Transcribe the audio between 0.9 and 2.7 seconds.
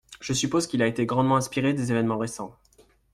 grandement inspiré des événements récents.